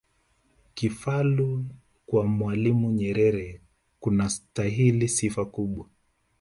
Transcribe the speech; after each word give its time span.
kufalu 0.75 1.65
kwa 2.05 2.23
mwalimu 2.27 2.91
nyerere 2.91 3.61
kunastahili 3.99 5.07
sifa 5.07 5.45
kubwa 5.45 5.89